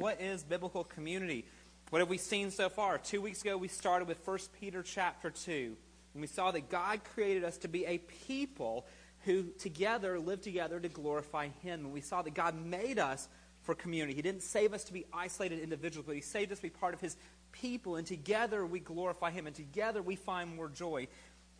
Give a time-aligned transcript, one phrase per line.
[0.00, 1.44] what is biblical community?
[1.90, 2.96] What have we seen so far?
[2.96, 5.76] Two weeks ago, we started with 1 Peter chapter 2.
[6.14, 8.86] And we saw that God created us to be a people
[9.26, 11.80] who together live together to glorify Him.
[11.84, 13.28] And we saw that God made us
[13.60, 14.14] for community.
[14.14, 16.94] He didn't save us to be isolated individuals, but He saved us to be part
[16.94, 17.18] of His
[17.52, 17.96] people.
[17.96, 19.46] And together we glorify Him.
[19.46, 21.08] And together we find more joy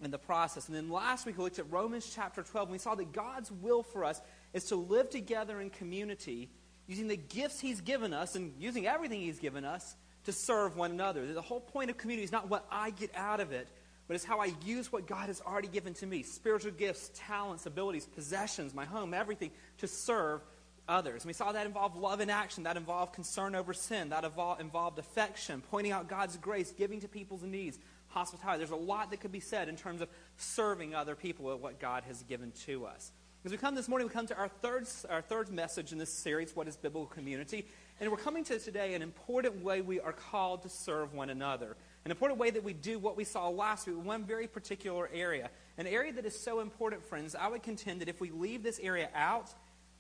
[0.03, 0.67] in the process.
[0.67, 2.69] And then last week we looked at Romans chapter 12.
[2.69, 4.19] And we saw that God's will for us
[4.55, 6.49] is to live together in community
[6.91, 9.95] using the gifts He's given us and using everything He's given us
[10.25, 11.25] to serve one another.
[11.33, 13.69] The whole point of community is not what I get out of it,
[14.09, 17.65] but it's how I use what God has already given to me spiritual gifts, talents,
[17.65, 20.41] abilities, possessions, my home, everything to serve
[20.89, 21.23] others.
[21.23, 24.99] And we saw that involved love in action, that involved concern over sin, that involved
[24.99, 27.79] affection, pointing out God's grace, giving to people's needs,
[28.09, 28.59] hospitality.
[28.59, 31.79] There's a lot that could be said in terms of serving other people with what
[31.79, 33.13] God has given to us.
[33.43, 36.13] As we come this morning, we come to our third, our third message in this
[36.13, 37.67] series, What is Biblical Community?
[37.99, 41.75] And we're coming to today an important way we are called to serve one another.
[42.05, 45.49] An important way that we do what we saw last week, one very particular area.
[45.79, 48.79] An area that is so important, friends, I would contend that if we leave this
[48.79, 49.49] area out,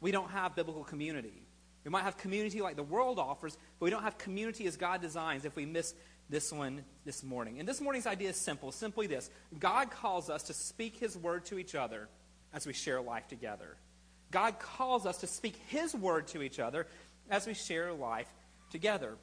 [0.02, 1.46] we don't have biblical community.
[1.82, 5.00] We might have community like the world offers, but we don't have community as God
[5.00, 5.94] designs if we miss
[6.28, 7.58] this one this morning.
[7.58, 11.46] And this morning's idea is simple simply this God calls us to speak His word
[11.46, 12.10] to each other
[12.52, 13.76] as we share life together.
[14.30, 16.86] God calls us to speak His word to each other
[17.30, 18.28] as we share life
[18.70, 19.16] together.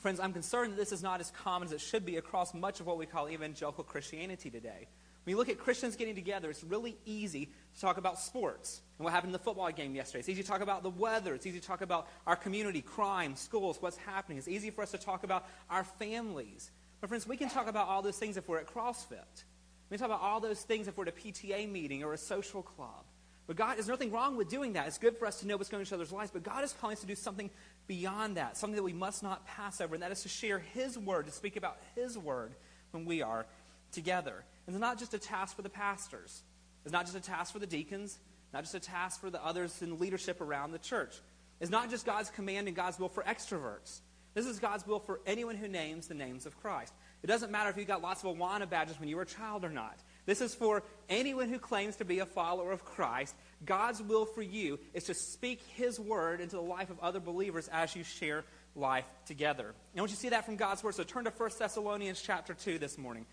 [0.00, 2.80] Friends, I'm concerned that this is not as common as it should be across much
[2.80, 4.88] of what we call evangelical Christianity today.
[5.24, 9.04] When you look at Christians getting together, it's really easy to talk about sports and
[9.04, 10.18] what happened in the football game yesterday.
[10.18, 11.34] It's easy to talk about the weather.
[11.34, 14.38] It's easy to talk about our community, crime, schools, what's happening.
[14.38, 16.72] It's easy for us to talk about our families.
[17.00, 19.44] But, friends, we can talk about all those things if we're at CrossFit.
[19.92, 22.62] We talk about all those things if we're at a PTA meeting or a social
[22.62, 23.04] club.
[23.46, 24.86] But God, there's nothing wrong with doing that.
[24.86, 26.30] It's good for us to know what's going on in each other's lives.
[26.30, 27.50] But God is calling us to do something
[27.86, 30.98] beyond that, something that we must not pass over, and that is to share His
[30.98, 32.54] word, to speak about His word
[32.92, 33.44] when we are
[33.90, 34.44] together.
[34.66, 36.42] And it's not just a task for the pastors.
[36.84, 38.18] It's not just a task for the deacons,
[38.54, 41.14] not just a task for the others in leadership around the church.
[41.60, 44.00] It's not just God's command and God's will for extroverts.
[44.32, 46.94] This is God's will for anyone who names the names of Christ.
[47.22, 49.64] It doesn't matter if you got lots of Awana badges when you were a child
[49.64, 49.96] or not.
[50.26, 53.34] This is for anyone who claims to be a follower of Christ.
[53.64, 57.68] God's will for you is to speak His word into the life of other believers
[57.72, 58.44] as you share
[58.74, 59.74] life together.
[59.94, 60.94] And want you see that from God's word.
[60.94, 63.26] So turn to 1 Thessalonians chapter 2 this morning.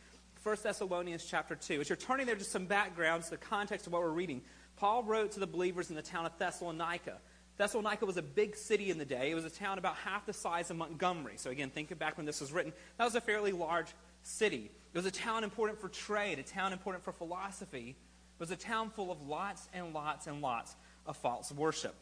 [0.44, 1.82] 1 Thessalonians chapter 2.
[1.82, 4.42] As you're turning there, just some background, the context of what we're reading.
[4.78, 7.18] Paul wrote to the believers in the town of Thessalonica.
[7.60, 9.32] Thessalonica was a big city in the day.
[9.32, 11.34] It was a town about half the size of Montgomery.
[11.36, 12.72] So, again, think back when this was written.
[12.98, 13.88] That was a fairly large
[14.24, 14.72] city.
[14.94, 17.90] It was a town important for trade, a town important for philosophy.
[17.90, 20.74] It was a town full of lots and lots and lots
[21.06, 21.96] of false worship.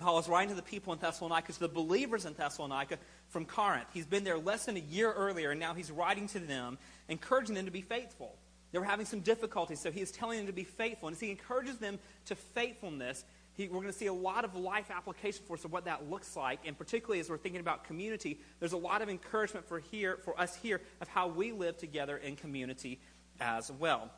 [0.00, 2.98] Paul is writing to the people in Thessalonica, to the believers in Thessalonica
[3.28, 3.86] from Corinth.
[3.94, 6.76] He's been there less than a year earlier, and now he's writing to them,
[7.08, 8.34] encouraging them to be faithful.
[8.72, 11.08] They were having some difficulties, so he is telling them to be faithful.
[11.08, 13.24] And as he encourages them to faithfulness,
[13.58, 16.08] he, we're going to see a lot of life application for us of what that
[16.08, 16.60] looks like.
[16.64, 20.40] And particularly as we're thinking about community, there's a lot of encouragement for, here, for
[20.40, 23.00] us here of how we live together in community
[23.40, 24.10] as well.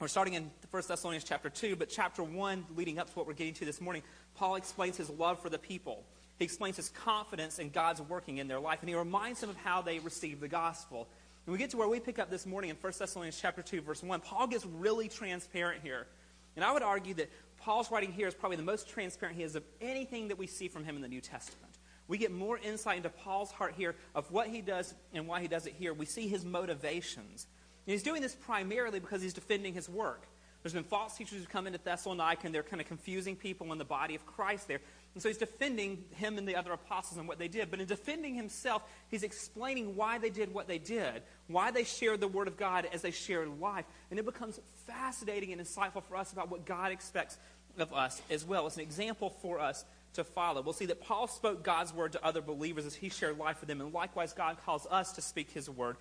[0.00, 3.34] We're starting in 1 Thessalonians chapter 2, but chapter 1, leading up to what we're
[3.34, 4.02] getting to this morning,
[4.34, 6.04] Paul explains his love for the people.
[6.38, 9.56] He explains his confidence in God's working in their life, and he reminds them of
[9.56, 11.06] how they received the gospel.
[11.46, 13.82] And we get to where we pick up this morning in 1 Thessalonians chapter 2,
[13.82, 14.20] verse 1.
[14.20, 16.06] Paul gets really transparent here.
[16.56, 19.54] And I would argue that Paul's writing here is probably the most transparent he is
[19.54, 21.78] of anything that we see from him in the New Testament.
[22.08, 25.48] We get more insight into Paul's heart here of what he does and why he
[25.48, 25.94] does it here.
[25.94, 27.46] We see his motivations.
[27.86, 30.26] And he's doing this primarily because he's defending his work.
[30.62, 33.78] There's been false teachers who come into Thessalonica and they're kind of confusing people in
[33.78, 34.80] the body of Christ there.
[35.14, 37.70] And so he's defending him and the other apostles and what they did.
[37.70, 42.20] But in defending himself, he's explaining why they did what they did, why they shared
[42.20, 43.84] the Word of God as they shared life.
[44.10, 47.38] And it becomes fascinating and insightful for us about what God expects
[47.78, 48.66] of us as well.
[48.66, 49.84] It's an example for us
[50.14, 50.62] to follow.
[50.62, 53.68] We'll see that Paul spoke God's Word to other believers as he shared life with
[53.68, 53.80] them.
[53.80, 55.96] And likewise, God calls us to speak his Word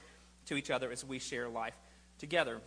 [0.45, 1.75] to each other as we share life
[2.19, 2.61] together.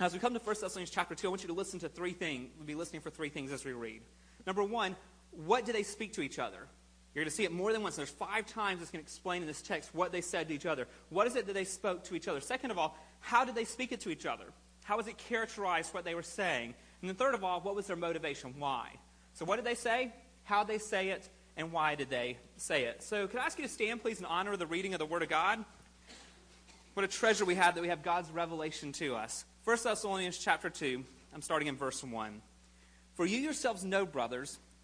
[0.00, 2.12] As we come to 1 Thessalonians chapter 2, I want you to listen to three
[2.12, 2.50] things.
[2.56, 4.02] We'll be listening for three things as we read.
[4.46, 4.96] Number one,
[5.30, 6.66] what do they speak to each other?
[7.14, 7.96] You're going to see it more than once.
[7.96, 10.66] There's five times it's going to explain in this text what they said to each
[10.66, 10.86] other.
[11.08, 12.40] What is it that they spoke to each other?
[12.40, 14.44] Second of all, how did they speak it to each other?
[14.84, 16.74] How was it characterized what they were saying?
[17.00, 18.54] And then third of all, what was their motivation?
[18.58, 18.90] Why?
[19.34, 20.12] So what did they say?
[20.44, 21.28] How did they say it?
[21.56, 23.02] And why did they say it?
[23.02, 25.06] So could I ask you to stand, please, in honor of the reading of the
[25.06, 25.64] Word of God?
[26.94, 29.44] What a treasure we have that we have God's revelation to us.
[29.64, 31.04] 1 Thessalonians chapter 2,
[31.34, 32.42] I'm starting in verse 1.
[33.14, 34.58] For you yourselves know, brothers,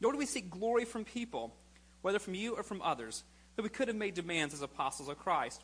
[0.00, 1.54] Nor do we seek glory from people,
[2.02, 3.24] whether from you or from others,
[3.56, 5.62] that we could have made demands as apostles of Christ.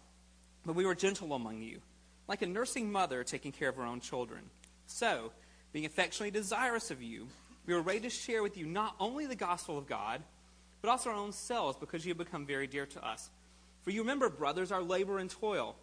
[0.67, 1.81] But we were gentle among you,
[2.27, 4.43] like a nursing mother taking care of her own children.
[4.87, 5.33] So,
[5.73, 7.29] being affectionately desirous of you,
[7.67, 10.23] we were ready to share with you not only the gospel of God,
[10.83, 13.31] but also our own selves, because you have become very dear to us.
[13.83, 15.77] For you remember, brothers, our labor and toil.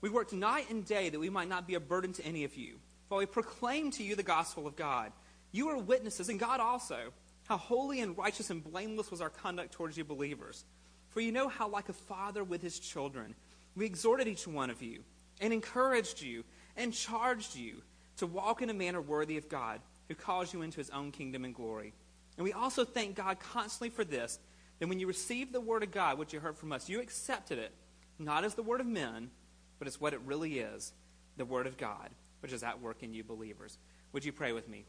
[0.00, 2.56] We worked night and day that we might not be a burden to any of
[2.56, 2.76] you.
[3.08, 5.12] While we proclaimed to you the gospel of God,
[5.52, 7.12] you are witnesses, and God also,
[7.48, 10.66] how holy and righteous and blameless was our conduct towards you believers.
[11.08, 13.34] For you know how, like a father with his children,
[13.74, 15.02] we exhorted each one of you,
[15.40, 16.44] and encouraged you,
[16.76, 17.82] and charged you
[18.18, 21.46] to walk in a manner worthy of God, who calls you into his own kingdom
[21.46, 21.94] and glory.
[22.36, 24.38] And we also thank God constantly for this
[24.78, 27.58] that when you received the word of God, which you heard from us, you accepted
[27.58, 27.72] it,
[28.18, 29.30] not as the word of men,
[29.78, 30.92] but as what it really is
[31.38, 32.10] the word of God,
[32.40, 33.78] which is at work in you believers.
[34.12, 34.84] Would you pray with me?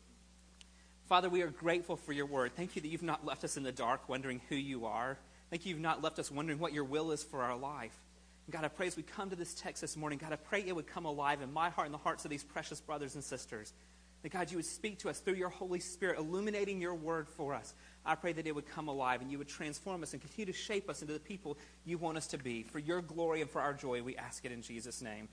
[1.09, 2.51] Father, we are grateful for your word.
[2.55, 5.17] Thank you that you've not left us in the dark wondering who you are.
[5.49, 7.97] Thank you you've not left us wondering what your will is for our life.
[8.45, 10.63] And God, I pray as we come to this text this morning, God, I pray
[10.63, 13.23] it would come alive in my heart and the hearts of these precious brothers and
[13.23, 13.73] sisters.
[14.21, 17.55] That God, you would speak to us through your Holy Spirit, illuminating your word for
[17.55, 17.73] us.
[18.05, 20.59] I pray that it would come alive and you would transform us and continue to
[20.59, 22.61] shape us into the people you want us to be.
[22.61, 25.27] For your glory and for our joy, we ask it in Jesus' name.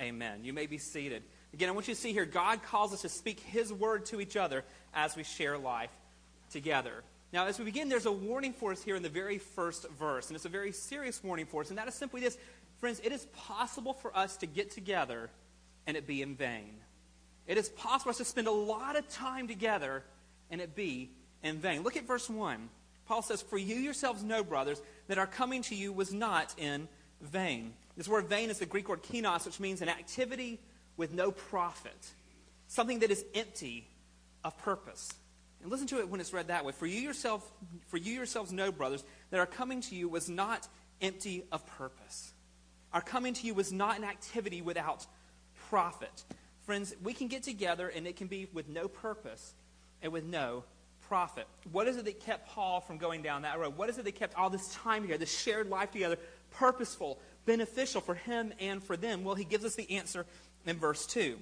[0.00, 0.42] Amen.
[0.42, 1.22] You may be seated.
[1.52, 4.20] Again, I want you to see here God calls us to speak his word to
[4.20, 4.64] each other
[4.94, 5.90] as we share life
[6.50, 7.02] together.
[7.32, 10.28] Now, as we begin, there's a warning for us here in the very first verse,
[10.28, 12.36] and it's a very serious warning for us, and that is simply this
[12.80, 15.28] Friends, it is possible for us to get together
[15.86, 16.72] and it be in vain.
[17.46, 20.02] It is possible for us to spend a lot of time together
[20.50, 21.10] and it be
[21.42, 21.82] in vain.
[21.82, 22.70] Look at verse 1.
[23.06, 26.88] Paul says, For you yourselves know, brothers, that our coming to you was not in
[27.20, 27.74] vain.
[27.98, 30.58] This word vain is the Greek word kenos, which means an activity
[31.00, 32.12] with no profit,
[32.68, 33.88] something that is empty
[34.44, 35.10] of purpose.
[35.62, 36.72] And listen to it when it's read that way.
[36.72, 37.50] For you, yourself,
[37.86, 40.68] for you yourselves know, brothers, that our coming to you was not
[41.00, 42.34] empty of purpose.
[42.92, 45.06] Our coming to you was not an activity without
[45.70, 46.22] profit.
[46.66, 49.54] Friends, we can get together and it can be with no purpose
[50.02, 50.64] and with no
[51.08, 51.46] profit.
[51.72, 53.78] What is it that kept Paul from going down that road?
[53.78, 56.18] What is it that kept all this time together, this shared life together,
[56.50, 59.24] purposeful, beneficial for him and for them?
[59.24, 60.26] Well, he gives us the answer
[60.66, 61.38] in verse 2.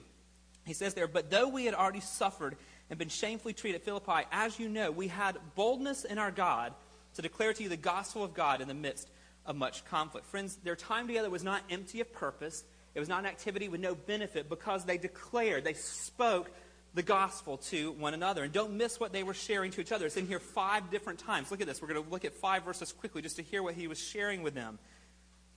[0.67, 2.57] He says there, But though we had already suffered
[2.91, 6.75] and been shamefully treated at Philippi, as you know, we had boldness in our God
[7.15, 9.09] to declare to you the gospel of God in the midst
[9.47, 10.27] of much conflict.
[10.27, 12.65] Friends, their time together was not empty of purpose.
[12.95, 16.51] It was not an activity with no benefit because they declared, they spoke
[16.95, 18.43] the gospel to one another.
[18.43, 20.07] And don't miss what they were sharing to each other.
[20.07, 21.51] It's in here five different times.
[21.51, 21.81] Look at this.
[21.81, 24.43] We're going to look at five verses quickly just to hear what he was sharing
[24.43, 24.79] with them.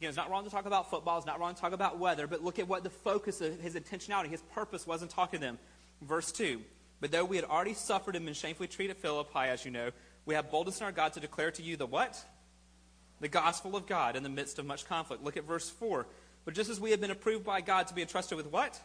[0.09, 1.17] It's not wrong to talk about football.
[1.17, 2.27] It's not wrong to talk about weather.
[2.27, 5.45] But look at what the focus of his intentionality, his purpose was in talking to
[5.45, 5.59] them.
[6.01, 6.61] Verse 2.
[6.99, 9.91] But though we had already suffered and been shamefully treated at Philippi, as you know,
[10.25, 12.23] we have boldness in our God to declare to you the what?
[13.19, 15.23] The gospel of God in the midst of much conflict.
[15.23, 16.05] Look at verse 4.
[16.45, 18.79] But just as we have been approved by God to be entrusted with what?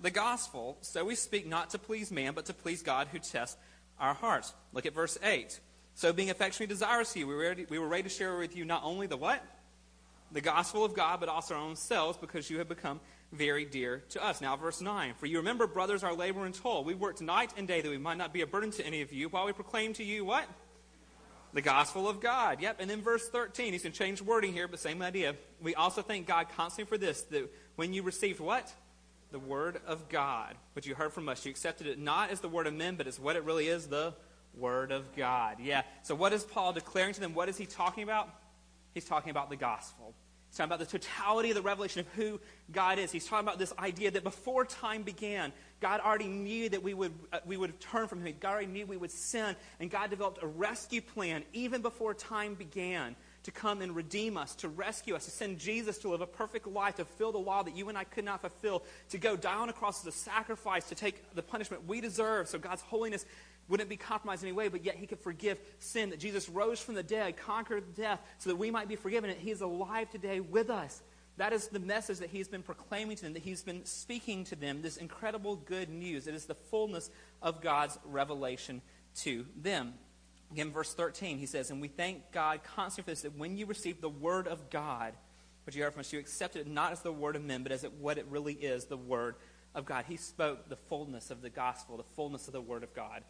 [0.00, 3.56] the gospel, so we speak not to please man, but to please God who tests
[3.98, 4.52] our hearts.
[4.72, 5.58] Look at verse 8.
[5.94, 8.64] So being affectionately desirous of you, we were, we were ready to share with you
[8.64, 9.42] not only the what?
[10.34, 13.00] The gospel of God, but also our own selves, because you have become
[13.32, 14.40] very dear to us.
[14.40, 15.14] Now, verse 9.
[15.14, 16.84] For you remember, brothers, our labor and toil.
[16.84, 19.12] We worked night and day that we might not be a burden to any of
[19.12, 20.46] you, while we proclaim to you what?
[21.54, 22.60] The gospel of God.
[22.60, 22.76] Yep.
[22.80, 23.72] And then verse 13.
[23.72, 25.36] He's going to change wording here, but same idea.
[25.62, 28.70] We also thank God constantly for this, that when you received what?
[29.34, 31.44] the Word of God, which you heard from us.
[31.44, 33.88] You accepted it not as the Word of men, but as what it really is
[33.88, 34.14] the
[34.56, 35.56] Word of God.
[35.60, 35.82] Yeah.
[36.04, 37.34] So, what is Paul declaring to them?
[37.34, 38.28] What is he talking about?
[38.94, 40.14] He's talking about the gospel.
[40.54, 42.38] He's talking about the totality of the revelation of who
[42.70, 43.10] God is.
[43.10, 47.12] He's talking about this idea that before time began, God already knew that we would,
[47.32, 48.36] uh, we would turn from Him.
[48.38, 49.56] God already knew we would sin.
[49.80, 54.54] And God developed a rescue plan even before time began to come and redeem us,
[54.54, 57.64] to rescue us, to send Jesus to live a perfect life, to fulfill the law
[57.64, 60.16] that you and I could not fulfill, to go die on a cross as a
[60.16, 63.26] sacrifice, to take the punishment we deserve so God's holiness
[63.68, 66.80] wouldn't be compromised in any way, but yet he could forgive sin, that Jesus rose
[66.80, 70.10] from the dead, conquered death, so that we might be forgiven, and he is alive
[70.10, 71.02] today with us.
[71.36, 74.56] That is the message that he's been proclaiming to them, that he's been speaking to
[74.56, 76.26] them, this incredible good news.
[76.26, 77.10] It is the fullness
[77.42, 78.82] of God's revelation
[79.22, 79.94] to them.
[80.52, 83.66] Again, verse 13, he says, And we thank God constantly for this, that when you
[83.66, 85.14] received the word of God,
[85.66, 87.72] which you heard from us, you accepted it not as the word of men, but
[87.72, 89.34] as it, what it really is, the word
[89.74, 90.04] of God.
[90.06, 93.24] He spoke the fullness of the gospel, the fullness of the word of God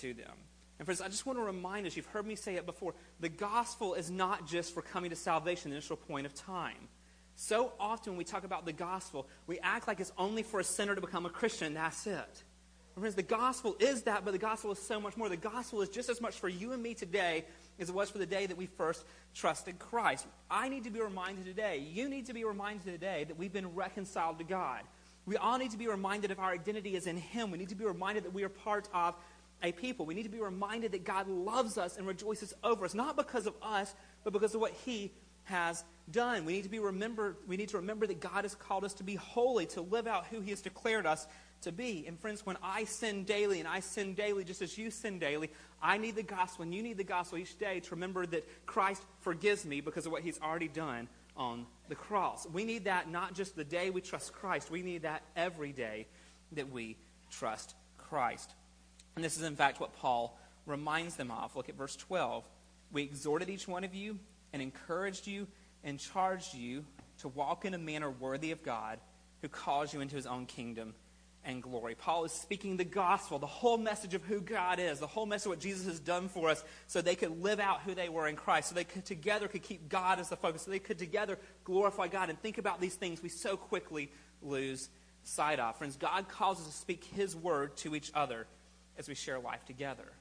[0.00, 0.32] to them.
[0.78, 3.28] And friends, I just want to remind us, you've heard me say it before, the
[3.28, 6.88] gospel is not just for coming to salvation, the initial point of time.
[7.36, 10.64] So often when we talk about the gospel, we act like it's only for a
[10.64, 12.42] sinner to become a Christian, that's it.
[12.98, 15.28] Friends, the gospel is that, but the gospel is so much more.
[15.28, 17.44] The gospel is just as much for you and me today
[17.80, 20.26] as it was for the day that we first trusted Christ.
[20.48, 23.74] I need to be reminded today, you need to be reminded today that we've been
[23.74, 24.82] reconciled to God.
[25.26, 27.50] We all need to be reminded of our identity is in Him.
[27.50, 29.16] We need to be reminded that we are part of
[29.62, 30.06] a people.
[30.06, 33.46] We need to be reminded that God loves us and rejoices over us, not because
[33.46, 35.12] of us, but because of what He
[35.44, 36.44] has done.
[36.44, 39.04] We need to be remember we need to remember that God has called us to
[39.04, 41.26] be holy, to live out who He has declared us
[41.62, 42.04] to be.
[42.06, 45.50] And friends, when I sin daily, and I sin daily just as you sin daily,
[45.82, 49.02] I need the gospel, and you need the gospel each day to remember that Christ
[49.20, 52.46] forgives me because of what he's already done on the cross.
[52.52, 56.06] We need that not just the day we trust Christ, we need that every day
[56.52, 56.96] that we
[57.30, 58.54] trust Christ.
[59.16, 61.54] And this is, in fact, what Paul reminds them of.
[61.56, 62.44] Look at verse 12.
[62.92, 64.18] We exhorted each one of you
[64.52, 65.46] and encouraged you
[65.82, 66.84] and charged you
[67.18, 68.98] to walk in a manner worthy of God
[69.42, 70.94] who calls you into his own kingdom
[71.44, 71.94] and glory.
[71.94, 75.46] Paul is speaking the gospel, the whole message of who God is, the whole message
[75.46, 78.26] of what Jesus has done for us, so they could live out who they were
[78.26, 80.98] in Christ, so they could together could keep God as the focus, so they could
[80.98, 84.10] together glorify God and think about these things we so quickly
[84.42, 84.88] lose
[85.22, 85.76] sight of.
[85.76, 88.46] Friends, God calls us to speak His word to each other
[88.98, 90.12] as we share life together.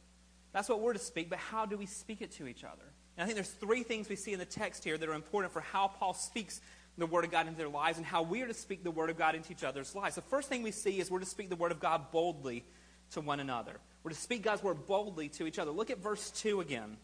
[0.51, 2.83] That's what we're to speak, but how do we speak it to each other?
[3.17, 5.53] And I think there's three things we see in the text here that are important
[5.53, 6.61] for how Paul speaks
[6.97, 9.09] the Word of God into their lives and how we are to speak the Word
[9.09, 10.15] of God into each other's lives.
[10.15, 12.63] The first thing we see is we're to speak the Word of God boldly
[13.11, 13.79] to one another.
[14.03, 15.71] We're to speak God's Word boldly to each other.
[15.71, 16.97] Look at verse 2 again.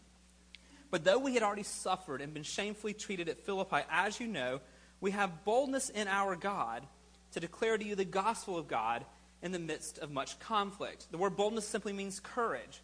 [0.90, 4.60] But though we had already suffered and been shamefully treated at Philippi, as you know,
[5.00, 6.86] we have boldness in our God
[7.32, 9.04] to declare to you the gospel of God
[9.42, 11.06] in the midst of much conflict.
[11.10, 12.82] The word boldness simply means courage.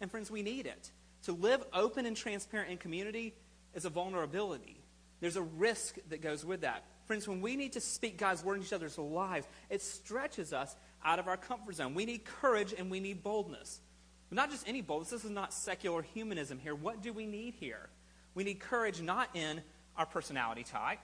[0.00, 0.90] And friends, we need it.
[1.24, 3.34] To live open and transparent in community
[3.74, 4.82] is a vulnerability.
[5.20, 6.84] There's a risk that goes with that.
[7.06, 10.74] Friends, when we need to speak God's word in each other's lives, it stretches us
[11.04, 11.94] out of our comfort zone.
[11.94, 13.80] We need courage and we need boldness.
[14.28, 15.10] But not just any boldness.
[15.10, 16.74] This is not secular humanism here.
[16.74, 17.88] What do we need here?
[18.34, 19.62] We need courage not in
[19.96, 20.98] our personality type.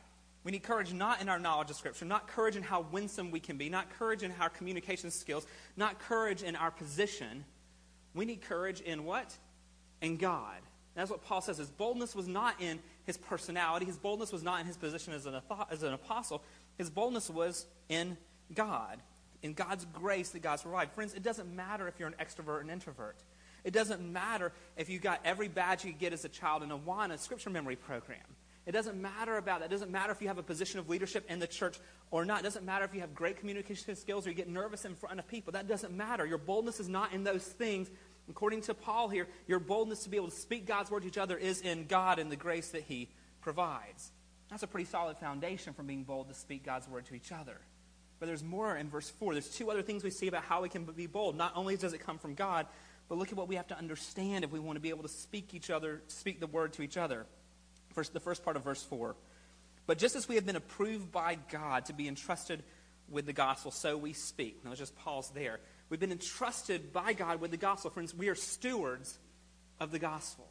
[0.49, 3.39] We need courage not in our knowledge of Scripture, not courage in how winsome we
[3.39, 7.45] can be, not courage in our communication skills, not courage in our position.
[8.15, 9.37] We need courage in what?
[10.01, 10.57] In God.
[10.95, 11.59] That's what Paul says.
[11.59, 13.85] His boldness was not in his personality.
[13.85, 15.39] His boldness was not in his position as an,
[15.71, 16.43] as an apostle.
[16.79, 18.17] His boldness was in
[18.55, 19.03] God,
[19.43, 20.93] in God's grace that God's provided.
[20.95, 23.17] Friends, it doesn't matter if you're an extrovert and introvert.
[23.65, 26.79] It doesn't matter if you got every badge you get as a child in a
[26.79, 28.25] Awana scripture memory program.
[28.69, 29.67] It doesn't matter about that.
[29.67, 31.79] It doesn't matter if you have a position of leadership in the church
[32.11, 32.41] or not.
[32.41, 35.19] It doesn't matter if you have great communication skills or you get nervous in front
[35.19, 35.55] of people.
[35.55, 36.27] That doesn't matter.
[36.27, 37.89] Your boldness is not in those things.
[38.29, 41.17] According to Paul here, your boldness to be able to speak God's word to each
[41.17, 43.09] other is in God and the grace that He
[43.41, 44.13] provides.
[44.51, 47.57] That's a pretty solid foundation from being bold to speak God's word to each other.
[48.21, 49.33] But there's more in verse 4.
[49.33, 51.39] There's two other things we see about how we can be bold.
[51.39, 52.67] Not only does it come from God,
[53.09, 55.09] but look at what we have to understand if we want to be able to
[55.09, 57.25] speak each other, speak the word to each other.
[57.99, 59.17] First, the first part of verse 4.
[59.89, 62.63] But just as we have been approved by God to be entrusted
[63.11, 64.61] with the gospel, so we speak.
[64.63, 65.59] Now let's just pause there.
[65.91, 67.91] We've been entrusted by God with the gospel.
[67.91, 69.19] Friends, we are stewards
[69.81, 70.47] of the gospel.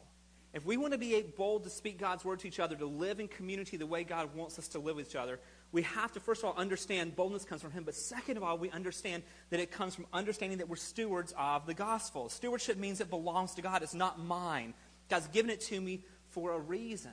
[0.52, 3.18] If we want to be bold to speak God's word to each other, to live
[3.18, 5.40] in community the way God wants us to live with each other,
[5.72, 7.84] we have to, first of all, understand boldness comes from Him.
[7.84, 11.64] But second of all, we understand that it comes from understanding that we're stewards of
[11.64, 12.28] the gospel.
[12.28, 14.74] Stewardship means it belongs to God, it's not mine.
[15.08, 17.12] God's given it to me for a reason.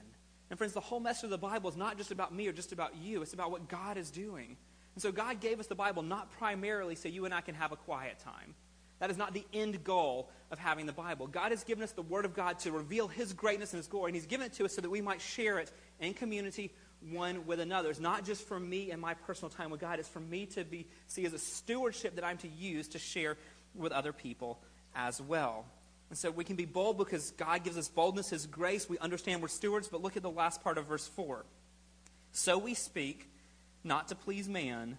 [0.50, 2.72] And friends, the whole message of the Bible is not just about me or just
[2.72, 4.58] about you, it's about what God is doing.
[4.96, 7.72] And so God gave us the Bible not primarily so you and I can have
[7.72, 8.56] a quiet time.
[9.00, 11.28] That is not the end goal of having the Bible.
[11.28, 14.10] God has given us the Word of God to reveal His greatness and His glory,
[14.10, 16.72] and He's given it to us so that we might share it in community
[17.12, 17.90] one with another.
[17.90, 20.64] It's not just for me and my personal time with God, it's for me to
[20.64, 23.38] be see as a stewardship that I'm to use to share
[23.76, 24.60] with other people
[24.96, 25.66] as well.
[26.10, 28.88] And so we can be bold because God gives us boldness, His grace.
[28.88, 31.46] We understand we're stewards, but look at the last part of verse 4.
[32.32, 33.30] So we speak
[33.84, 34.98] not to please man,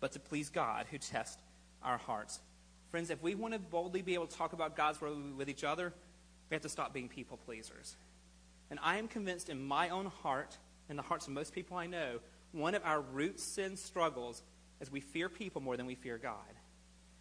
[0.00, 1.40] but to please God who tests
[1.82, 2.40] our hearts.
[2.90, 5.62] Friends, if we want to boldly be able to talk about God's word with each
[5.62, 5.92] other,
[6.48, 7.96] we have to stop being people pleasers.
[8.70, 10.56] And I am convinced in my own heart,
[10.88, 12.18] in the hearts of most people I know,
[12.52, 14.42] one of our root sin struggles
[14.80, 16.34] is we fear people more than we fear God.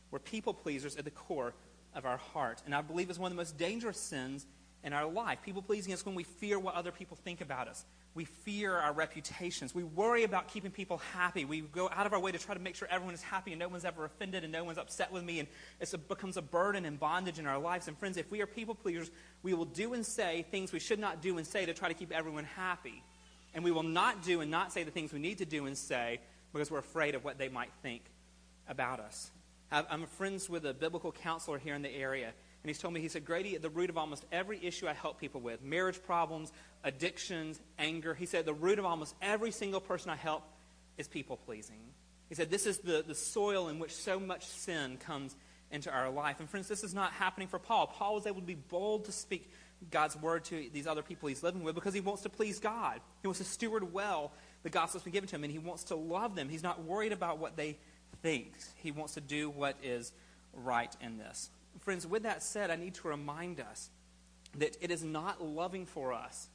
[0.09, 1.53] We're people pleasers at the core
[1.95, 2.61] of our heart.
[2.65, 4.45] And I believe it's one of the most dangerous sins
[4.83, 5.39] in our life.
[5.43, 7.85] People pleasing is when we fear what other people think about us.
[8.15, 9.75] We fear our reputations.
[9.75, 11.45] We worry about keeping people happy.
[11.45, 13.59] We go out of our way to try to make sure everyone is happy and
[13.59, 15.39] no one's ever offended and no one's upset with me.
[15.39, 15.47] And
[15.79, 17.87] it becomes a burden and bondage in our lives.
[17.87, 19.11] And friends, if we are people pleasers,
[19.43, 21.93] we will do and say things we should not do and say to try to
[21.93, 23.03] keep everyone happy.
[23.53, 25.77] And we will not do and not say the things we need to do and
[25.77, 26.19] say
[26.51, 28.01] because we're afraid of what they might think
[28.67, 29.29] about us.
[29.71, 33.07] I'm friends with a biblical counselor here in the area and he's told me, he
[33.07, 36.51] said, Grady, at the root of almost every issue I help people with, marriage problems,
[36.83, 40.43] addictions, anger, he said, the root of almost every single person I help
[40.97, 41.79] is people pleasing.
[42.27, 45.35] He said, this is the, the soil in which so much sin comes
[45.71, 46.41] into our life.
[46.41, 47.87] And friends, this is not happening for Paul.
[47.87, 49.49] Paul was able to be bold to speak
[49.89, 52.99] God's word to these other people he's living with because he wants to please God.
[53.21, 54.33] He wants to steward well
[54.63, 56.49] the gospel's been given to him, and he wants to love them.
[56.49, 57.77] He's not worried about what they
[58.21, 58.53] think.
[58.75, 60.11] He wants to do what is
[60.53, 61.49] right in this.
[61.79, 63.89] Friends, with that said, I need to remind us
[64.57, 66.49] that it is not loving for us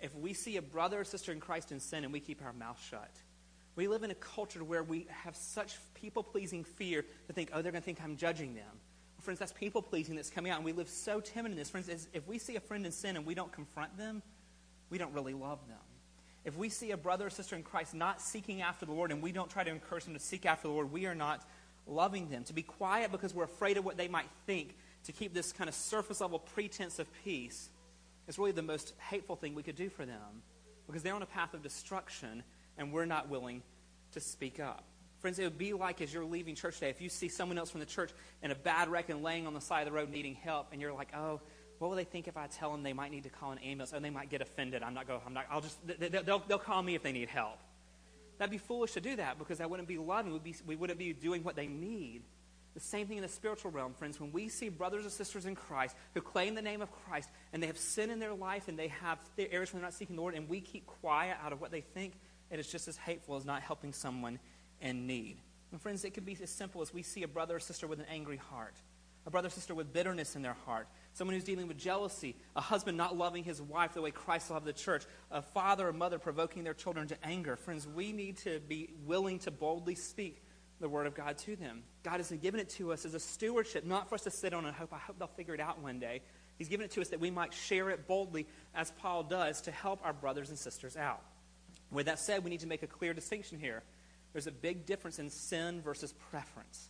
[0.00, 2.52] if we see a brother or sister in Christ in sin and we keep our
[2.52, 3.10] mouth shut.
[3.74, 7.62] We live in a culture where we have such people pleasing fear to think, oh,
[7.62, 8.80] they're going to think I'm judging them.
[9.20, 11.70] Friends, that's people pleasing that's coming out, and we live so timid in this.
[11.70, 14.22] Friends, if we see a friend in sin and we don't confront them,
[14.90, 15.78] we don't really love them.
[16.44, 19.22] If we see a brother or sister in Christ not seeking after the Lord and
[19.22, 21.46] we don't try to encourage them to seek after the Lord, we are not
[21.86, 25.34] loving them, to be quiet because we're afraid of what they might think, to keep
[25.34, 27.70] this kind of surface level pretense of peace,
[28.28, 30.42] is really the most hateful thing we could do for them
[30.86, 32.42] because they're on a path of destruction
[32.76, 33.62] and we're not willing
[34.12, 34.84] to speak up.
[35.20, 37.70] Friends, it would be like as you're leaving church today, if you see someone else
[37.70, 38.10] from the church
[38.42, 40.80] in a bad wreck and laying on the side of the road needing help, and
[40.80, 41.40] you're like, oh,
[41.78, 43.94] what will they think if I tell them they might need to call an ambulance?
[43.94, 44.82] Or they might get offended.
[44.82, 47.58] I'm not going, I'm not, I'll just, they'll, they'll call me if they need help.
[48.38, 50.32] That'd be foolish to do that because that wouldn't be loving.
[50.32, 52.22] We'd be, we wouldn't be doing what they need.
[52.74, 54.20] The same thing in the spiritual realm, friends.
[54.20, 57.60] When we see brothers and sisters in Christ who claim the name of Christ and
[57.60, 60.22] they have sin in their life and they have areas where they're not seeking the
[60.22, 62.14] Lord and we keep quiet out of what they think,
[62.50, 64.38] it is just as hateful as not helping someone
[64.80, 65.38] in need.
[65.72, 67.98] And friends, it could be as simple as we see a brother or sister with
[67.98, 68.74] an angry heart,
[69.26, 72.60] a brother or sister with bitterness in their heart, someone who's dealing with jealousy, a
[72.60, 76.18] husband not loving his wife the way Christ loved the church, a father or mother
[76.18, 77.56] provoking their children to anger.
[77.56, 80.42] Friends, we need to be willing to boldly speak
[80.80, 81.82] the Word of God to them.
[82.02, 84.64] God has given it to us as a stewardship, not for us to sit on
[84.64, 86.22] and hope, I hope they'll figure it out one day.
[86.56, 89.70] He's given it to us that we might share it boldly, as Paul does, to
[89.70, 91.20] help our brothers and sisters out.
[91.90, 93.82] With that said, we need to make a clear distinction here.
[94.32, 96.88] There's a big difference in sin versus preference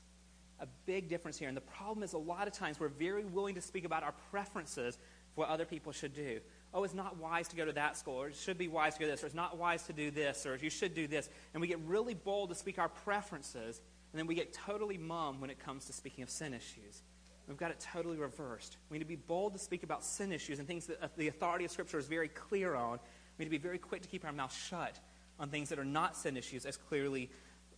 [0.60, 1.48] a big difference here.
[1.48, 4.14] And the problem is, a lot of times we're very willing to speak about our
[4.30, 4.98] preferences
[5.34, 6.40] for what other people should do.
[6.74, 9.00] Oh, it's not wise to go to that school, or it should be wise to
[9.00, 11.28] go to this, or it's not wise to do this, or you should do this.
[11.54, 13.80] And we get really bold to speak our preferences,
[14.12, 17.02] and then we get totally mum when it comes to speaking of sin issues.
[17.46, 18.76] We've got it totally reversed.
[18.90, 21.28] We need to be bold to speak about sin issues and things that uh, the
[21.28, 22.98] authority of Scripture is very clear on.
[23.38, 25.00] We need to be very quick to keep our mouth shut
[25.40, 27.30] on things that are not sin issues as clearly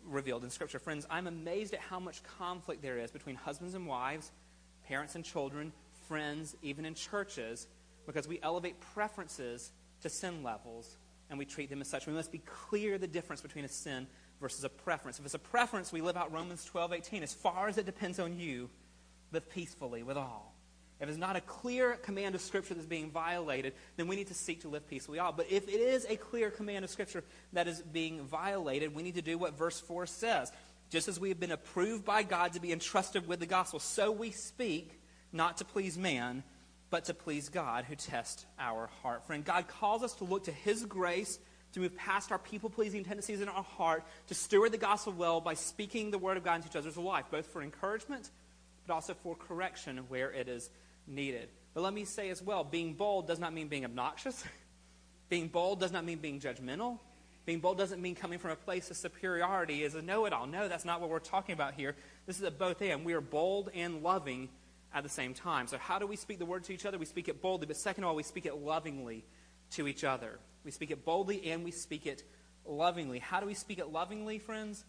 [0.06, 0.78] revealed in Scripture.
[0.78, 4.30] Friends, I'm amazed at how much conflict there is between husbands and wives,
[4.86, 5.72] parents and children,
[6.08, 7.66] friends, even in churches,
[8.06, 10.96] because we elevate preferences to sin levels
[11.28, 12.06] and we treat them as such.
[12.06, 14.06] We must be clear the difference between a sin
[14.40, 15.18] versus a preference.
[15.18, 17.22] If it's a preference, we live out Romans 12, 18.
[17.22, 18.68] As far as it depends on you,
[19.32, 20.49] live peacefully with all.
[21.00, 24.34] If it's not a clear command of Scripture that's being violated, then we need to
[24.34, 25.32] seek to live peacefully all.
[25.32, 29.14] But if it is a clear command of Scripture that is being violated, we need
[29.14, 30.52] to do what verse 4 says.
[30.90, 34.10] Just as we have been approved by God to be entrusted with the gospel, so
[34.10, 35.00] we speak
[35.32, 36.42] not to please man,
[36.90, 39.26] but to please God who tests our heart.
[39.26, 41.38] Friend, God calls us to look to His grace
[41.72, 45.40] to move past our people pleasing tendencies in our heart, to steward the gospel well
[45.40, 48.30] by speaking the word of God into each other's life, both for encouragement,
[48.86, 50.70] but also for correction where it is
[51.06, 51.48] needed.
[51.74, 54.44] But let me say as well being bold does not mean being obnoxious.
[55.28, 56.98] being bold does not mean being judgmental.
[57.46, 60.46] Being bold doesn't mean coming from a place of superiority as a know it all.
[60.46, 61.96] No, that's not what we're talking about here.
[62.26, 63.04] This is a both and.
[63.04, 64.50] We are bold and loving
[64.92, 65.66] at the same time.
[65.66, 66.98] So, how do we speak the word to each other?
[66.98, 69.24] We speak it boldly, but second of all, we speak it lovingly
[69.72, 70.38] to each other.
[70.64, 72.22] We speak it boldly and we speak it
[72.66, 73.18] lovingly.
[73.18, 74.84] How do we speak it lovingly, friends?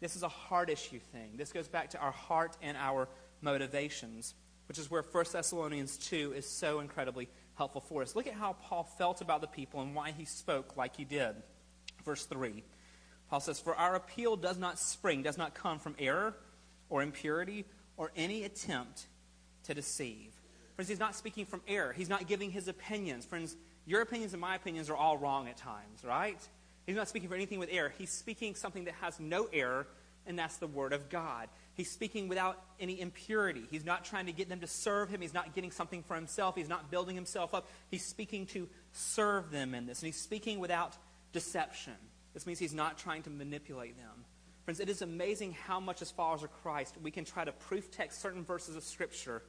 [0.00, 1.32] This is a heart issue thing.
[1.36, 3.08] This goes back to our heart and our
[3.40, 4.34] motivations
[4.68, 8.14] which is where 1 Thessalonians 2 is so incredibly helpful for us.
[8.14, 11.34] Look at how Paul felt about the people and why he spoke like he did.
[12.04, 12.62] Verse 3.
[13.30, 16.34] Paul says, For our appeal does not spring, does not come from error
[16.88, 17.64] or impurity
[17.96, 19.06] or any attempt
[19.64, 20.32] to deceive.
[20.76, 21.92] Friends, he's not speaking from error.
[21.92, 23.24] He's not giving his opinions.
[23.24, 26.38] Friends, your opinions and my opinions are all wrong at times, right?
[26.86, 27.92] He's not speaking for anything with error.
[27.98, 29.88] He's speaking something that has no error,
[30.26, 31.48] and that's the Word of God.
[31.78, 33.62] He's speaking without any impurity.
[33.70, 35.20] He's not trying to get them to serve him.
[35.20, 36.56] He's not getting something for himself.
[36.56, 37.68] He's not building himself up.
[37.88, 40.02] He's speaking to serve them in this.
[40.02, 40.96] And he's speaking without
[41.32, 41.94] deception.
[42.34, 44.24] This means he's not trying to manipulate them.
[44.64, 47.92] Friends, it is amazing how much, as followers of Christ, we can try to proof
[47.92, 49.44] text certain verses of Scripture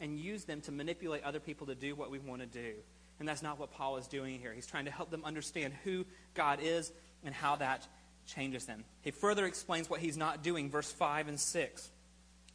[0.00, 2.74] and use them to manipulate other people to do what we want to do.
[3.20, 4.52] And that's not what Paul is doing here.
[4.52, 6.90] He's trying to help them understand who God is
[7.24, 7.86] and how that
[8.28, 8.84] changes them.
[9.02, 11.90] He further explains what he's not doing, verse 5 and 6.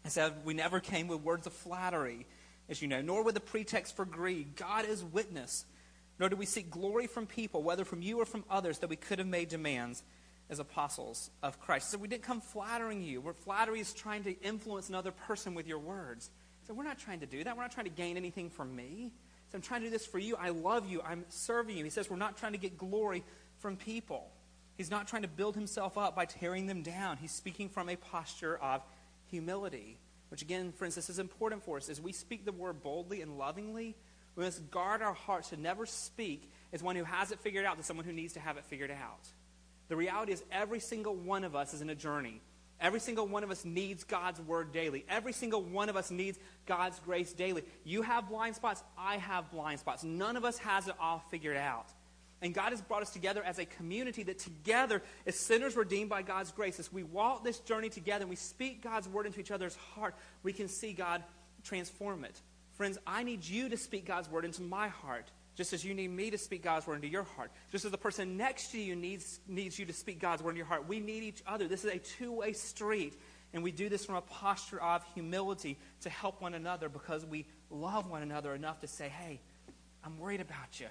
[0.04, 2.26] He said, We never came with words of flattery,
[2.70, 4.56] as you know, nor with a pretext for greed.
[4.56, 5.66] God is witness.
[6.20, 8.96] Nor do we seek glory from people, whether from you or from others, that we
[8.96, 10.04] could have made demands
[10.50, 11.90] as apostles of Christ.
[11.90, 13.20] So we didn't come flattering you.
[13.20, 16.30] Where flattery is trying to influence another person with your words.
[16.68, 17.58] So we're not trying to do that.
[17.58, 19.12] We're not trying to gain anything from me.
[19.52, 20.36] So I'm trying to do this for you.
[20.36, 21.02] I love you.
[21.02, 21.84] I'm serving you.
[21.84, 23.24] He says we're not trying to get glory
[23.60, 24.30] from people.
[24.76, 27.18] He's not trying to build himself up by tearing them down.
[27.18, 28.82] He's speaking from a posture of
[29.28, 29.98] humility.
[30.30, 31.90] Which, again, friends, this is important for us.
[31.90, 33.96] As we speak the word boldly and lovingly,
[34.36, 37.78] we must guard our hearts to never speak as one who has it figured out
[37.78, 39.28] to someone who needs to have it figured out.
[39.90, 42.42] The reality is, every single one of us is in a journey.
[42.82, 45.06] Every single one of us needs God's word daily.
[45.08, 47.64] Every single one of us needs God's grace daily.
[47.84, 48.84] You have blind spots.
[48.98, 50.04] I have blind spots.
[50.04, 51.86] None of us has it all figured out.
[52.44, 56.24] And God has brought us together as a community that together, as sinners redeemed by
[56.24, 59.50] God's grace, as we walk this journey together and we speak God's word into each
[59.50, 61.24] other's heart, we can see God
[61.64, 62.38] transform it.
[62.74, 66.12] Friends, I need you to speak God's word into my heart, just as you need
[66.12, 67.50] me to speak God's word into your heart.
[67.72, 70.60] Just as the person next to you needs, needs you to speak God's word into
[70.60, 70.86] your heart.
[70.86, 71.70] We need each other.
[71.70, 73.18] This is a two way street.
[73.54, 77.46] And we do this from a posture of humility to help one another because we
[77.70, 79.40] love one another enough to say, hey,
[80.04, 80.88] I'm worried about you.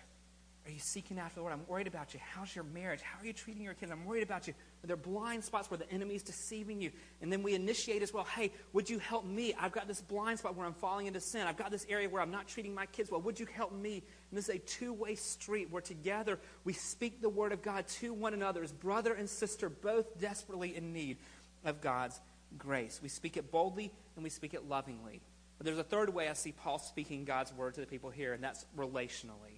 [0.65, 1.53] Are you seeking after the Lord?
[1.53, 2.21] I'm worried about you.
[2.35, 3.01] How's your marriage?
[3.03, 3.91] How are you treating your kids?
[3.91, 4.55] I'm worried about you.
[4.85, 6.93] Are there blind spots where the enemy is deceiving you?
[7.21, 8.23] And then we initiate as well.
[8.23, 9.55] Hey, would you help me?
[9.59, 11.49] I've got this blind spot where I'm falling into sin.
[11.49, 13.21] I've got this area where I'm not treating my kids well.
[13.23, 14.05] Would you help me?
[14.31, 17.89] And this is a two way street where together we speak the word of God
[18.01, 21.17] to one another as brother and sister, both desperately in need
[21.65, 22.21] of God's
[22.57, 23.01] grace.
[23.03, 25.23] We speak it boldly and we speak it lovingly.
[25.59, 28.33] But there's a third way I see Paul speaking God's word to the people here,
[28.33, 29.52] and that's relationally.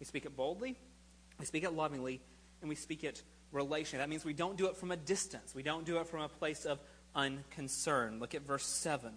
[0.00, 0.76] We speak it boldly,
[1.38, 2.20] we speak it lovingly,
[2.60, 3.22] and we speak it
[3.54, 3.98] relationally.
[3.98, 5.54] That means we don't do it from a distance.
[5.54, 6.80] We don't do it from a place of
[7.14, 8.18] unconcern.
[8.18, 9.12] Look at verse 7.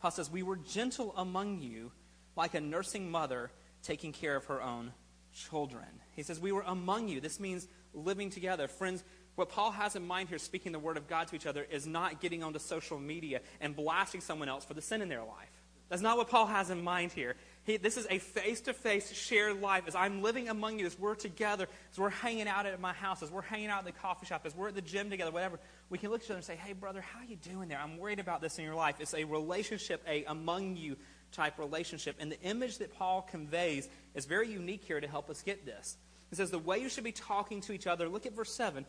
[0.00, 1.92] Paul says, We were gentle among you,
[2.36, 3.50] like a nursing mother
[3.82, 4.92] taking care of her own
[5.32, 5.86] children.
[6.16, 7.20] He says, We were among you.
[7.20, 8.68] This means living together.
[8.68, 9.04] Friends,
[9.36, 11.86] what Paul has in mind here, speaking the word of God to each other, is
[11.86, 15.50] not getting onto social media and blasting someone else for the sin in their life.
[15.88, 17.36] That's not what Paul has in mind here.
[17.70, 19.84] He, this is a face to face shared life.
[19.86, 23.22] As I'm living among you, as we're together, as we're hanging out at my house,
[23.22, 25.60] as we're hanging out at the coffee shop, as we're at the gym together, whatever,
[25.88, 27.78] we can look at each other and say, hey, brother, how are you doing there?
[27.78, 28.96] I'm worried about this in your life.
[28.98, 30.96] It's a relationship, a among you
[31.30, 32.16] type relationship.
[32.18, 35.96] And the image that Paul conveys is very unique here to help us get this.
[36.28, 38.84] He says, the way you should be talking to each other, look at verse 7,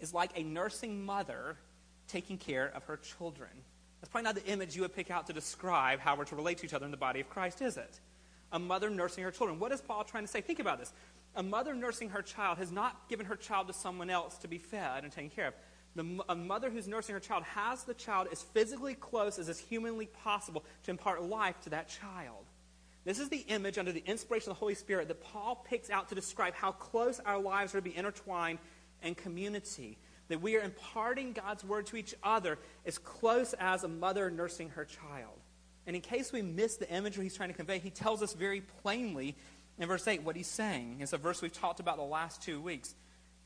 [0.00, 1.58] is like a nursing mother
[2.08, 3.50] taking care of her children.
[4.00, 6.58] That's probably not the image you would pick out to describe how we're to relate
[6.58, 8.00] to each other in the body of Christ, is it?
[8.54, 9.58] A mother nursing her children.
[9.58, 10.40] What is Paul trying to say?
[10.40, 10.92] Think about this.
[11.36, 14.58] A mother nursing her child has not given her child to someone else to be
[14.58, 15.54] fed and taken care of.
[15.96, 19.58] The, a mother who's nursing her child has the child as physically close as is
[19.58, 22.46] humanly possible to impart life to that child.
[23.04, 26.08] This is the image under the inspiration of the Holy Spirit that Paul picks out
[26.08, 28.60] to describe how close our lives are to be intertwined
[29.02, 33.88] in community that we are imparting God's word to each other as close as a
[33.88, 35.38] mother nursing her child.
[35.86, 38.62] And in case we miss the imagery he's trying to convey, he tells us very
[38.82, 39.36] plainly
[39.78, 40.98] in verse 8 what he's saying.
[41.00, 42.94] It's a verse we've talked about the last two weeks.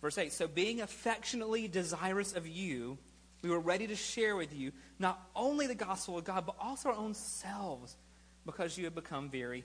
[0.01, 2.99] Verse 8 So, being affectionately desirous of you,
[3.43, 6.91] we were ready to share with you not only the gospel of God, but also
[6.91, 7.97] our own selves,
[8.47, 9.65] because you have become very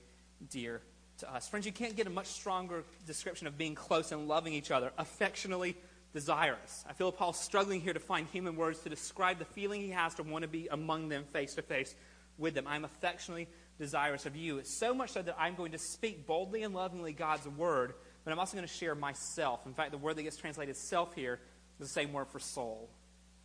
[0.50, 0.82] dear
[1.20, 1.48] to us.
[1.48, 4.92] Friends, you can't get a much stronger description of being close and loving each other.
[4.98, 5.76] Affectionately
[6.14, 6.86] desirous.
[6.88, 10.14] I feel Paul struggling here to find human words to describe the feeling he has
[10.16, 11.96] to want to be among them face to face
[12.38, 12.66] with them.
[12.68, 13.48] I'm affectionately
[13.80, 14.58] desirous of you.
[14.58, 17.94] It's so much so that I'm going to speak boldly and lovingly God's word,
[18.24, 19.66] but I'm also going to share myself.
[19.66, 21.40] In fact, the word that gets translated self here
[21.80, 22.90] is the same word for soul.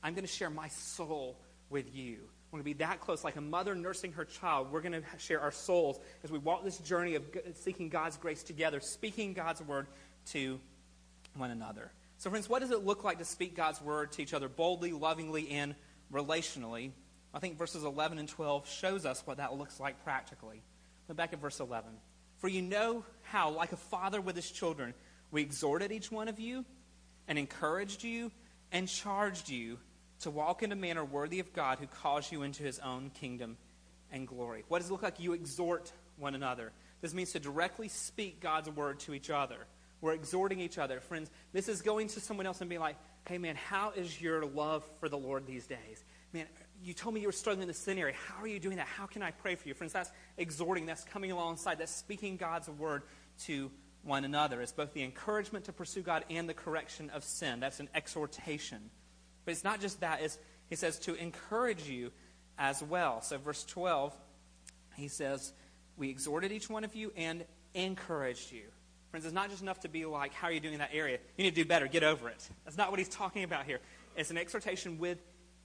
[0.03, 1.39] I'm going to share my soul
[1.71, 2.19] with you.
[2.51, 4.73] We're going to be that close, like a mother nursing her child.
[4.73, 7.25] We're going to share our souls as we walk this journey of
[7.55, 9.87] seeking God's grace together, speaking God's word
[10.33, 10.59] to
[11.35, 11.93] one another.
[12.17, 14.93] So, friends, what does it look like to speak God's word to each other boldly,
[14.93, 15.75] lovingly, and
[16.13, 16.93] relationally?
[17.35, 20.63] I think verses 11 and 12 shows us what that looks like practically.
[21.09, 21.91] Look back at verse 11.
[22.39, 24.95] For you know how, like a father with his children,
[25.31, 26.65] we exhorted each one of you
[27.27, 28.31] and encouraged you
[28.73, 29.79] and charged you
[30.21, 33.57] to walk in a manner worthy of God who calls you into his own kingdom
[34.11, 34.65] and glory.
[34.69, 35.21] What does it look like?
[35.21, 36.73] You exhort one another.
[37.01, 39.67] This means to directly speak God's word to each other.
[40.01, 41.01] We're exhorting each other.
[41.01, 44.45] Friends, this is going to someone else and being like, hey, man, how is your
[44.45, 46.05] love for the Lord these days?
[46.33, 46.47] Man,
[46.83, 48.15] you told me you were struggling in the sin area.
[48.29, 48.87] How are you doing that?
[48.87, 49.75] How can I pray for you?
[49.75, 50.87] Friends, that's exhorting.
[50.87, 51.79] That's coming alongside.
[51.79, 53.03] That's speaking God's word
[53.45, 53.71] to
[54.05, 54.61] one another.
[54.63, 57.61] It's both the encouragement to pursue God and the correction of sin.
[57.61, 58.91] That's an exhortation.
[59.45, 60.23] But it's not just that.
[60.23, 60.39] It's,
[60.69, 62.13] he says to encourage you
[62.59, 63.23] as well.
[63.23, 64.15] So, verse 12,
[64.97, 65.53] he says,
[65.97, 68.65] We exhorted each one of you and encouraged you.
[69.11, 71.19] Friends, it's not just enough to be like, How are you doing in that area?
[71.37, 71.89] You need to do better.
[71.89, 72.49] Get over it.
[72.65, 73.81] That's not what he's talking about here.
[74.17, 75.19] It's an exhortation with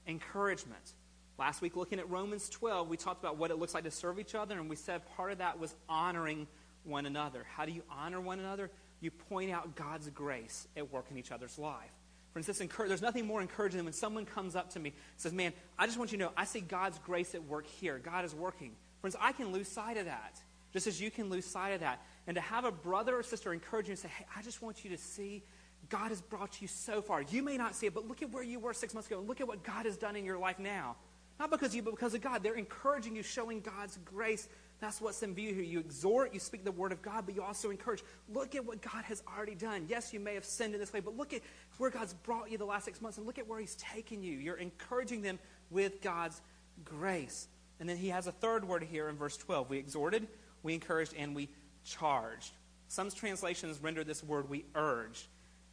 [0.07, 0.93] encouragement.
[1.39, 4.19] Last week, looking at Romans 12, we talked about what it looks like to serve
[4.19, 6.47] each other, and we said part of that was honoring
[6.83, 7.43] one another.
[7.55, 8.69] How do you honor one another?
[9.01, 11.91] You point out God's grace at work in each other's life.
[12.33, 15.33] For instance, there's nothing more encouraging than when someone comes up to me and says,
[15.33, 17.99] Man, I just want you to know, I see God's grace at work here.
[17.99, 18.71] God is working.
[19.01, 20.39] Friends, I can lose sight of that,
[20.71, 22.01] just as you can lose sight of that.
[22.25, 24.83] And to have a brother or sister encourage you and say, Hey, I just want
[24.83, 25.43] you to see
[25.89, 27.21] God has brought you so far.
[27.21, 29.19] You may not see it, but look at where you were six months ago.
[29.19, 30.95] Look at what God has done in your life now.
[31.39, 32.43] Not because of you, but because of God.
[32.43, 34.47] They're encouraging you, showing God's grace
[34.83, 35.63] that's what's in view here.
[35.63, 38.03] You exhort, you speak the word of God, but you also encourage.
[38.27, 39.85] Look at what God has already done.
[39.87, 41.41] Yes, you may have sinned in this way, but look at
[41.77, 44.33] where God's brought you the last six months and look at where He's taken you.
[44.37, 46.41] You're encouraging them with God's
[46.83, 47.47] grace.
[47.79, 49.69] And then He has a third word here in verse 12.
[49.69, 50.27] We exhorted,
[50.63, 51.47] we encouraged, and we
[51.85, 52.51] charged.
[52.89, 55.27] Some translations render this word we urged.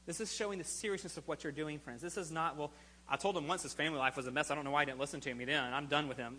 [0.07, 2.01] This is showing the seriousness of what you're doing, friends.
[2.01, 2.71] This is not, well,
[3.11, 4.51] I told him once his family life was a mess.
[4.51, 5.75] I don't know why he didn't listen to me then.
[5.75, 6.39] I'm done with him.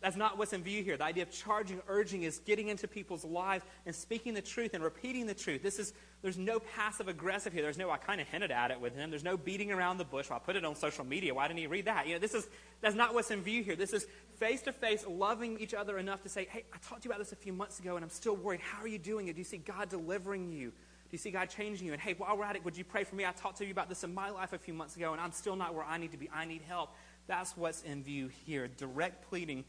[0.00, 0.96] That's not what's in view here.
[0.96, 4.82] The idea of charging, urging is getting into people's lives and speaking the truth and
[4.82, 5.62] repeating the truth.
[5.62, 7.62] This is there's no passive aggressive here.
[7.62, 9.10] There's no I kind of hinted at it with him.
[9.10, 10.30] There's no beating around the bush.
[10.30, 11.34] Well, I put it on social media.
[11.34, 12.06] Why didn't he read that?
[12.06, 12.48] You know, this is
[12.80, 13.76] that's not what's in view here.
[13.76, 14.06] This is
[14.38, 17.18] face to face, loving each other enough to say, "Hey, I talked to you about
[17.18, 18.60] this a few months ago, and I'm still worried.
[18.60, 19.34] How are you doing it?
[19.34, 20.72] Do you see God delivering you?
[21.10, 21.92] Do you see God changing you?
[21.92, 23.26] And hey, while we're at it, would you pray for me?
[23.26, 25.32] I talked to you about this in my life a few months ago, and I'm
[25.32, 26.30] still not where I need to be.
[26.32, 26.94] I need help.
[27.26, 28.68] That's what's in view here.
[28.68, 29.64] Direct pleading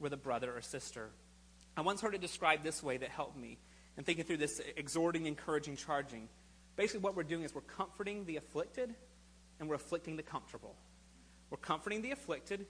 [0.00, 1.10] with a brother or sister.
[1.76, 3.58] I once heard it described this way that helped me
[3.96, 6.28] in thinking through this exhorting, encouraging, charging.
[6.74, 8.92] Basically, what we're doing is we're comforting the afflicted
[9.60, 10.74] and we're afflicting the comfortable.
[11.50, 12.66] We're comforting the afflicted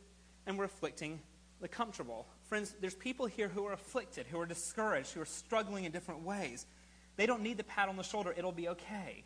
[0.46, 1.20] and we're afflicting
[1.60, 2.26] the comfortable.
[2.48, 6.22] Friends, there's people here who are afflicted, who are discouraged, who are struggling in different
[6.22, 6.66] ways.
[7.16, 9.24] They don't need the pat on the shoulder, it'll be okay.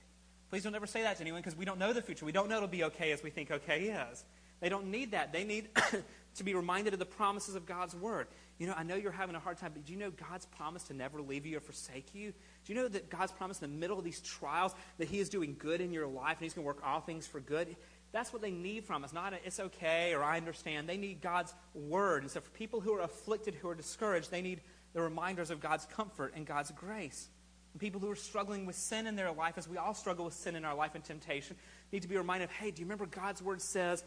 [0.51, 2.25] Please don't ever say that to anyone because we don't know the future.
[2.25, 4.25] We don't know it'll be okay as we think okay is.
[4.61, 5.33] They don't need that.
[5.33, 5.69] They need
[6.37, 8.29] to be reminded of the promises of God's word.
[8.59, 10.85] You know, I know you're having a hard time, but do you know God's promise
[10.85, 12.31] to never leave you or forsake you?
[12.65, 15.29] Do you know that God's promise in the middle of these trials that He is
[15.29, 17.75] doing good in your life and He's going to work all things for good?
[18.13, 19.13] That's what they need from us.
[19.13, 20.89] Not a, it's okay or I understand.
[20.89, 22.23] They need God's word.
[22.23, 24.61] And so for people who are afflicted, who are discouraged, they need
[24.93, 27.29] the reminders of God's comfort and God's grace.
[27.75, 30.35] And people who are struggling with sin in their life, as we all struggle with
[30.35, 31.57] sin in our life and temptation,
[31.93, 34.03] need to be reminded of, hey, do you remember God's word says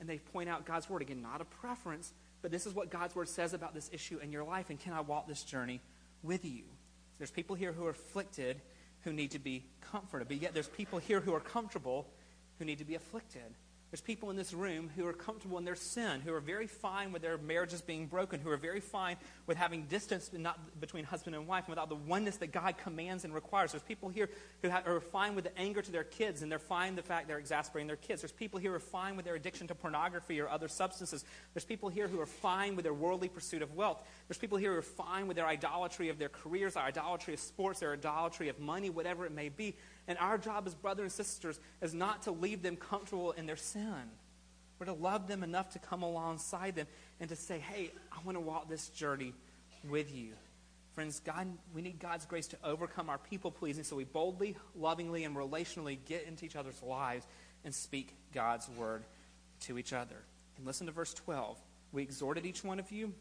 [0.00, 1.02] and they point out God's word.
[1.02, 4.32] Again, not a preference, but this is what God's word says about this issue in
[4.32, 5.80] your life, and can I walk this journey
[6.22, 6.64] with you?
[7.18, 8.60] There's people here who are afflicted
[9.02, 12.06] who need to be comforted, but yet there's people here who are comfortable
[12.58, 13.54] who need to be afflicted.
[13.90, 17.10] There's people in this room who are comfortable in their sin, who are very fine
[17.10, 21.34] with their marriages being broken, who are very fine with having distance not between husband
[21.34, 23.72] and wife, and without the oneness that God commands and requires.
[23.72, 24.28] There's people here
[24.60, 27.38] who are fine with the anger to their kids, and they're fine the fact they're
[27.38, 28.20] exasperating their kids.
[28.20, 31.24] There's people here who are fine with their addiction to pornography or other substances.
[31.54, 34.02] There's people here who are fine with their worldly pursuit of wealth.
[34.28, 37.40] There's people here who are fine with their idolatry of their careers, their idolatry of
[37.40, 39.76] sports, their idolatry of money, whatever it may be.
[40.08, 43.56] And our job as brothers and sisters is not to leave them comfortable in their
[43.56, 44.10] sin.
[44.78, 46.86] We're to love them enough to come alongside them
[47.20, 49.34] and to say, hey, I want to walk this journey
[49.88, 50.32] with you.
[50.94, 55.24] Friends, God, we need God's grace to overcome our people pleasing so we boldly, lovingly,
[55.24, 57.26] and relationally get into each other's lives
[57.64, 59.04] and speak God's word
[59.60, 60.16] to each other.
[60.56, 61.58] And listen to verse 12.
[61.92, 63.12] We exhorted each one of you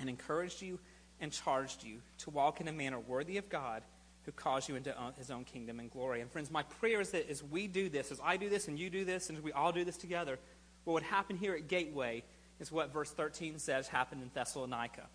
[0.00, 0.78] and encouraged you
[1.20, 3.82] and charged you to walk in a manner worthy of God
[4.24, 6.20] who calls you into uh, his own kingdom and glory.
[6.20, 8.78] And friends, my prayer is that as we do this, as I do this and
[8.78, 10.38] you do this, and as we all do this together,
[10.84, 12.22] what would happen here at Gateway
[12.60, 15.06] is what verse 13 says happened in Thessalonica.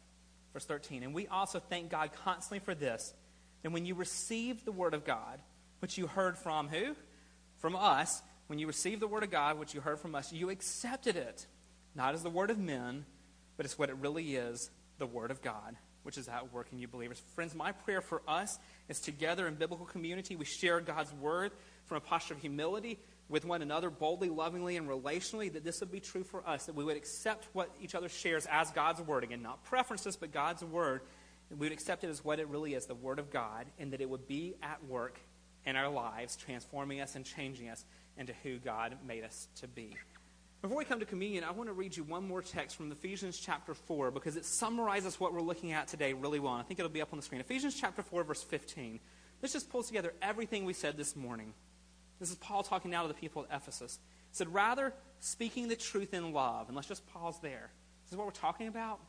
[0.53, 1.03] Verse 13.
[1.03, 3.13] And we also thank God constantly for this.
[3.63, 5.39] And when you received the word of God,
[5.79, 6.95] which you heard from who?
[7.57, 8.21] From us.
[8.47, 11.45] When you received the word of God, which you heard from us, you accepted it,
[11.95, 13.05] not as the word of men,
[13.55, 15.75] but as what it really is the word of God
[16.07, 17.21] which is at work in you believers.
[17.35, 21.51] Friends, my prayer for us is together in biblical community, we share God's word
[21.85, 25.91] from a posture of humility, with one another boldly, lovingly, and relationally, that this would
[25.91, 29.23] be true for us, that we would accept what each other shares as God's Word.
[29.23, 31.01] Again, not preferences, but God's Word.
[31.49, 33.91] And we would accept it as what it really is, the Word of God, and
[33.91, 35.19] that it would be at work
[35.65, 37.83] in our lives, transforming us and changing us
[38.17, 39.95] into who God made us to be.
[40.61, 43.37] Before we come to communion, I want to read you one more text from Ephesians
[43.37, 46.53] chapter 4 because it summarizes what we're looking at today really well.
[46.53, 47.39] And I think it'll be up on the screen.
[47.39, 48.99] Ephesians chapter 4, verse 15.
[49.39, 51.53] This just pulls together everything we said this morning.
[52.19, 53.99] This is Paul talking now to the people at Ephesus.
[54.31, 56.67] He said, Rather, speaking the truth in love.
[56.67, 57.69] And let's just pause there.
[58.05, 58.99] This is what we're talking about.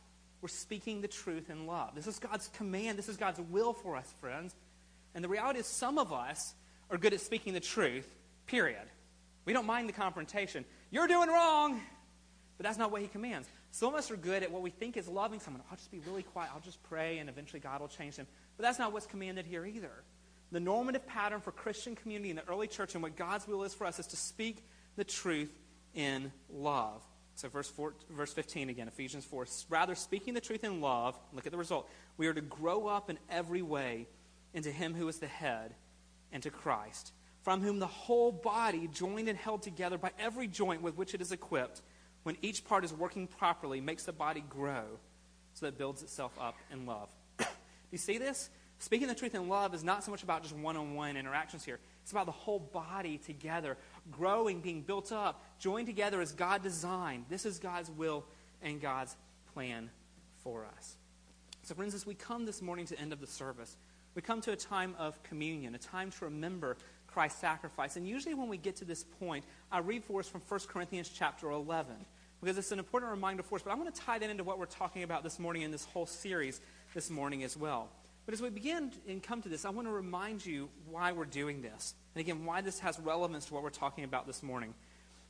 [0.42, 1.94] We're speaking the truth in love.
[1.94, 2.98] This is God's command.
[2.98, 4.54] This is God's will for us, friends.
[5.14, 6.54] And the reality is, some of us
[6.90, 8.06] are good at speaking the truth,
[8.46, 8.86] period.
[9.48, 10.66] We don't mind the confrontation.
[10.90, 11.80] You're doing wrong.
[12.58, 13.48] But that's not what he commands.
[13.70, 15.62] Some of us are good at what we think is loving someone.
[15.70, 16.50] I'll just be really quiet.
[16.54, 18.26] I'll just pray, and eventually God will change them.
[18.58, 20.04] But that's not what's commanded here either.
[20.52, 23.72] The normative pattern for Christian community in the early church and what God's will is
[23.72, 24.62] for us is to speak
[24.96, 25.58] the truth
[25.94, 27.02] in love.
[27.34, 29.46] So, verse, four, verse 15 again, Ephesians 4.
[29.70, 31.88] Rather, speaking the truth in love, look at the result.
[32.18, 34.08] We are to grow up in every way
[34.52, 35.74] into Him who is the head,
[36.32, 37.12] and to Christ
[37.48, 41.22] from whom the whole body, joined and held together by every joint with which it
[41.22, 41.80] is equipped,
[42.22, 44.84] when each part is working properly, makes the body grow
[45.54, 47.08] so that it builds itself up in love.
[47.38, 47.46] Do
[47.90, 48.50] you see this?
[48.80, 51.64] Speaking the truth in love is not so much about just one on one interactions
[51.64, 51.78] here.
[52.02, 53.78] It's about the whole body together,
[54.10, 57.24] growing, being built up, joined together as God designed.
[57.30, 58.26] This is God's will
[58.60, 59.16] and God's
[59.54, 59.88] plan
[60.44, 60.96] for us.
[61.62, 63.78] So, friends, as we come this morning to the end of the service,
[64.14, 66.76] we come to a time of communion, a time to remember
[67.18, 67.96] Christ's sacrifice.
[67.96, 71.10] And usually when we get to this point, I read for us from 1 Corinthians
[71.12, 71.92] chapter 11
[72.40, 73.62] because it's an important reminder for us.
[73.62, 75.84] But I want to tie that into what we're talking about this morning in this
[75.84, 76.60] whole series
[76.94, 77.88] this morning as well.
[78.24, 81.24] But as we begin and come to this, I want to remind you why we're
[81.24, 81.92] doing this.
[82.14, 84.72] And again, why this has relevance to what we're talking about this morning.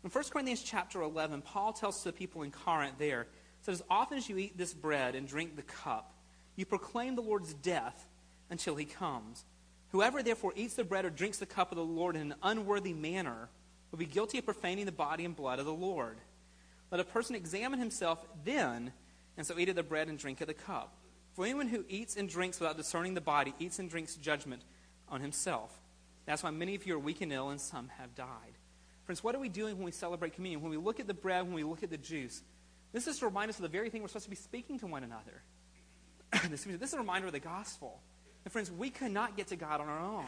[0.04, 3.28] In 1 Corinthians chapter 11, Paul tells the people in Corinth there,
[3.62, 6.12] says, As often as you eat this bread and drink the cup,
[6.54, 8.06] you proclaim the Lord's death
[8.50, 9.46] until he comes.
[9.90, 12.92] Whoever therefore eats the bread or drinks the cup of the Lord in an unworthy
[12.92, 13.48] manner
[13.90, 16.18] will be guilty of profaning the body and blood of the Lord.
[16.90, 18.92] Let a person examine himself then,
[19.36, 20.94] and so eat of the bread and drink of the cup.
[21.34, 24.62] For anyone who eats and drinks without discerning the body eats and drinks judgment
[25.08, 25.80] on himself.
[26.26, 28.58] That's why many of you are weak and ill, and some have died.
[29.04, 30.60] Friends, what are we doing when we celebrate communion?
[30.60, 32.42] When we look at the bread, when we look at the juice,
[32.92, 34.86] this is to remind us of the very thing we're supposed to be speaking to
[34.86, 35.42] one another.
[36.50, 38.00] this is a reminder of the gospel.
[38.48, 40.24] And friends, we cannot get to God on our own.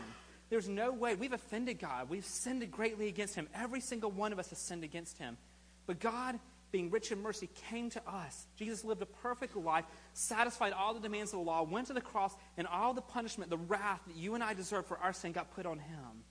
[0.51, 1.15] There's no way.
[1.15, 2.11] We've offended God.
[2.11, 3.49] We've sinned greatly against Him.
[3.55, 5.39] Every single one of us has sinned against Him.
[5.87, 6.39] But God,
[6.71, 8.47] being rich in mercy, came to us.
[8.57, 12.03] Jesus lived a perfect life, satisfied all the demands of the law, went to the
[12.03, 15.33] cross, and all the punishment, the wrath that you and I deserve for our sin
[15.33, 16.25] got put on Him.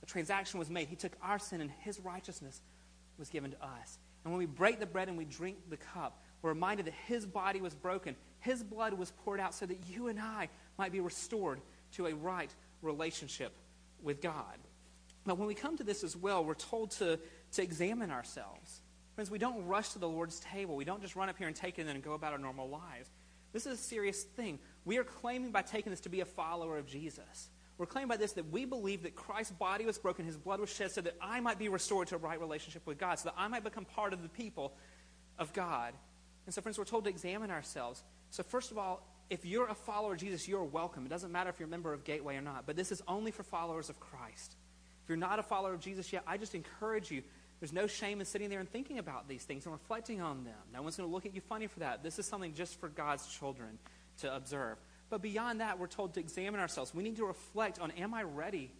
[0.00, 0.88] The transaction was made.
[0.88, 2.62] He took our sin, and His righteousness
[3.20, 3.98] was given to us.
[4.24, 7.24] And when we break the bread and we drink the cup, we're reminded that His
[7.24, 11.00] body was broken, His blood was poured out so that you and I might be
[11.00, 11.60] restored
[11.92, 12.52] to a right
[12.82, 13.52] relationship
[14.02, 14.58] with God.
[15.24, 17.18] But when we come to this as well, we're told to,
[17.52, 18.80] to examine ourselves.
[19.14, 20.76] Friends, we don't rush to the Lord's table.
[20.76, 23.10] We don't just run up here and take it and go about our normal lives.
[23.52, 24.58] This is a serious thing.
[24.84, 27.50] We are claiming by taking this to be a follower of Jesus.
[27.80, 30.68] We're claiming by this that we believe that Christ's body was broken, his blood was
[30.68, 33.34] shed, so that I might be restored to a right relationship with God, so that
[33.38, 34.74] I might become part of the people
[35.38, 35.94] of God.
[36.44, 38.04] And so, friends, we're told to examine ourselves.
[38.28, 41.06] So, first of all, if you're a follower of Jesus, you're welcome.
[41.06, 43.30] It doesn't matter if you're a member of Gateway or not, but this is only
[43.30, 44.56] for followers of Christ.
[45.02, 47.22] If you're not a follower of Jesus yet, I just encourage you.
[47.60, 50.54] There's no shame in sitting there and thinking about these things and reflecting on them.
[50.74, 52.02] No one's going to look at you funny for that.
[52.02, 53.78] This is something just for God's children
[54.18, 54.76] to observe.
[55.10, 56.94] But beyond that, we're told to examine ourselves.
[56.94, 58.70] We need to reflect on am I ready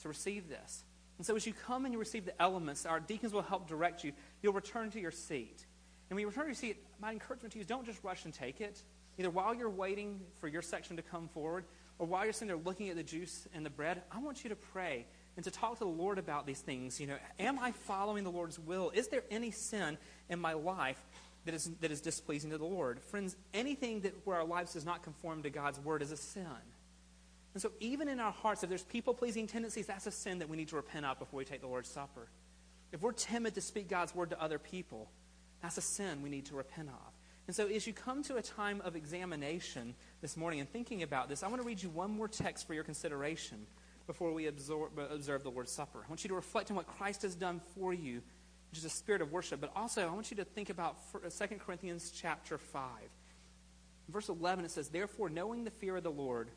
[0.00, 0.82] to receive this?
[1.18, 4.02] And so as you come and you receive the elements, our deacons will help direct
[4.02, 4.12] you.
[4.42, 5.64] You'll return to your seat.
[6.10, 8.24] And when you return to your seat, my encouragement to you is don't just rush
[8.24, 8.82] and take it.
[9.18, 11.64] Either while you're waiting for your section to come forward,
[11.98, 14.50] or while you're sitting there looking at the juice and the bread, I want you
[14.50, 17.00] to pray and to talk to the Lord about these things.
[17.00, 18.90] You know, am I following the Lord's will?
[18.90, 21.00] Is there any sin in my life
[21.44, 23.00] that is, that is displeasing to the Lord?
[23.00, 26.46] Friends, anything that where our lives does not conform to God's word is a sin.
[27.54, 30.56] And so even in our hearts, if there's people-pleasing tendencies, that's a sin that we
[30.56, 32.28] need to repent of before we take the Lord's Supper.
[32.92, 35.08] If we're timid to speak God's word to other people,
[35.62, 37.12] that's a sin we need to repent of.
[37.46, 41.28] And so, as you come to a time of examination this morning and thinking about
[41.28, 43.66] this, I want to read you one more text for your consideration
[44.06, 46.00] before we absorb, observe the Lord's Supper.
[46.04, 48.22] I want you to reflect on what Christ has done for you,
[48.74, 49.60] which is a spirit of worship.
[49.60, 52.82] But also, I want you to think about 2 uh, Corinthians chapter 5.
[54.08, 56.50] In verse 11, it says, Therefore, knowing the fear of the Lord,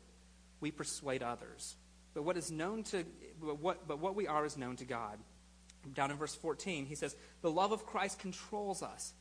[0.60, 1.76] we persuade others.
[2.14, 3.04] But what is known to,
[3.40, 5.16] but what, but what we are is known to God.
[5.94, 9.12] Down in verse 14, he says, The love of Christ controls us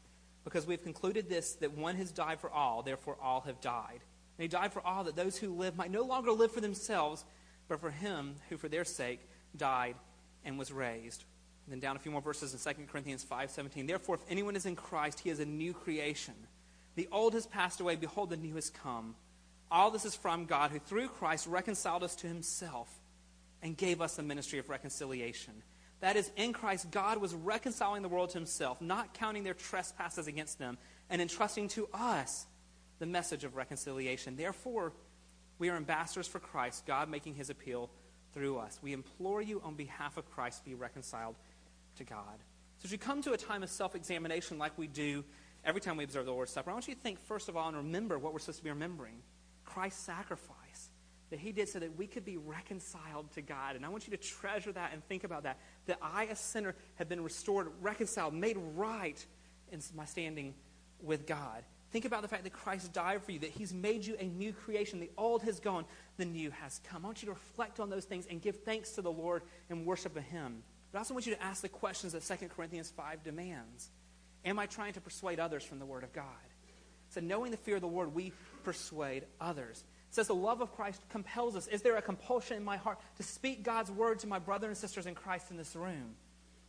[0.43, 3.99] because we've concluded this that one has died for all, therefore all have died.
[4.39, 7.23] And he died for all that those who live might no longer live for themselves,
[7.67, 9.19] but for him who for their sake
[9.55, 9.93] died
[10.43, 11.25] and was raised.
[11.67, 13.87] And then down a few more verses in 2 Corinthians 5:17.
[13.87, 16.33] Therefore if anyone is in Christ, he is a new creation.
[16.95, 19.15] The old has passed away, behold the new has come.
[19.69, 22.89] All this is from God who through Christ reconciled us to himself
[23.61, 25.61] and gave us the ministry of reconciliation.
[25.99, 30.27] That is, in Christ, God was reconciling the world to himself, not counting their trespasses
[30.27, 30.77] against them,
[31.09, 32.45] and entrusting to us
[32.99, 34.37] the message of reconciliation.
[34.37, 34.93] Therefore,
[35.59, 37.89] we are ambassadors for Christ, God making his appeal
[38.33, 38.79] through us.
[38.81, 41.35] We implore you on behalf of Christ, be reconciled
[41.97, 42.39] to God.
[42.79, 45.23] So, as you come to a time of self examination like we do
[45.65, 47.67] every time we observe the Lord's Supper, I want you to think, first of all,
[47.67, 49.15] and remember what we're supposed to be remembering
[49.65, 50.89] Christ's sacrifice
[51.29, 53.75] that he did so that we could be reconciled to God.
[53.75, 55.57] And I want you to treasure that and think about that.
[55.87, 59.23] That I, a sinner, have been restored, reconciled, made right
[59.71, 60.53] in my standing
[61.01, 61.63] with God.
[61.91, 64.51] Think about the fact that Christ died for you, that he's made you a new
[64.51, 64.99] creation.
[64.99, 65.85] The old has gone,
[66.17, 67.03] the new has come.
[67.03, 69.85] I want you to reflect on those things and give thanks to the Lord and
[69.85, 70.63] worship him.
[70.97, 73.91] But I also want you to ask the questions that 2 Corinthians 5 demands.
[74.43, 76.25] Am I trying to persuade others from the Word of God?
[77.09, 78.33] So, knowing the fear of the Lord, we
[78.63, 79.83] persuade others.
[80.09, 81.67] It says the love of Christ compels us.
[81.67, 84.77] Is there a compulsion in my heart to speak God's word to my brothers and
[84.77, 86.15] sisters in Christ in this room?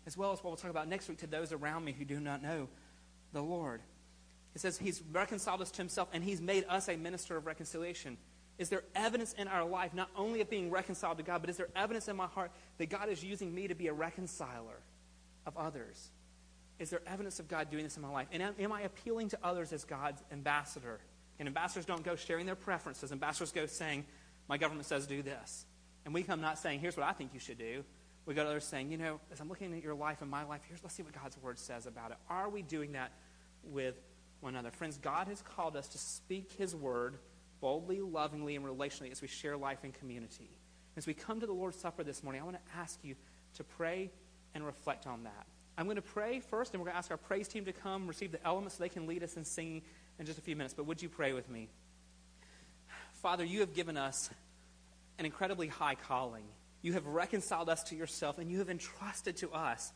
[0.07, 2.21] As well as what we'll talk about next week to those around me who do
[2.21, 2.69] not know
[3.33, 3.81] the Lord.
[4.55, 8.19] It says he's reconciled us to himself and he's made us a minister of reconciliation.
[8.59, 11.57] Is there evidence in our life not only of being reconciled to God, but is
[11.57, 14.81] there evidence in my heart that God is using me to be a reconciler
[15.47, 16.11] of others?
[16.79, 18.27] Is there evidence of God doing this in my life?
[18.33, 21.01] And am I appealing to others as God's ambassador?
[21.39, 23.13] And ambassadors don't go sharing their preferences.
[23.13, 24.05] Ambassadors go saying,
[24.49, 25.65] My government says do this.
[26.05, 27.85] And we come not saying, Here's what I think you should do.
[28.27, 30.45] We go to others saying, You know, as I'm looking at your life and my
[30.45, 32.17] life, here's let's see what God's word says about it.
[32.29, 33.13] Are we doing that
[33.63, 34.01] with
[34.41, 34.71] one another?
[34.71, 37.19] Friends, God has called us to speak his word
[37.61, 40.51] boldly, lovingly, and relationally as we share life in community.
[40.97, 43.15] As we come to the Lord's Supper this morning, I want to ask you
[43.57, 44.11] to pray
[44.55, 45.47] and reflect on that.
[45.77, 48.09] I'm going to pray first, and we're going to ask our praise team to come
[48.09, 49.83] receive the elements so they can lead us in singing
[50.19, 51.69] in just a few minutes, but would you pray with me?
[53.23, 54.31] Father, you have given us
[55.19, 56.45] an incredibly high calling.
[56.83, 59.93] You have reconciled us to yourself, and you have entrusted to us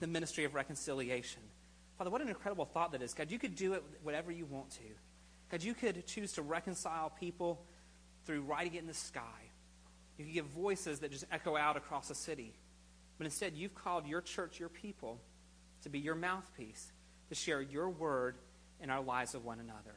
[0.00, 1.42] the ministry of reconciliation.
[1.98, 3.12] Father, what an incredible thought that is.
[3.12, 4.84] God, you could do it whatever you want to.
[5.50, 7.60] God, you could choose to reconcile people
[8.24, 9.22] through writing it in the sky.
[10.16, 12.54] You could give voices that just echo out across a city.
[13.18, 15.20] But instead, you've called your church, your people,
[15.82, 16.92] to be your mouthpiece,
[17.28, 18.36] to share your word
[18.80, 19.94] in our lives of one another.